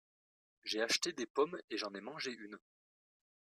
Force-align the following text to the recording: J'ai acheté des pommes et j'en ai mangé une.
J'ai 0.63 0.81
acheté 0.81 1.13
des 1.13 1.27
pommes 1.27 1.61
et 1.69 1.77
j'en 1.77 1.93
ai 1.93 2.01
mangé 2.01 2.31
une. 2.31 2.57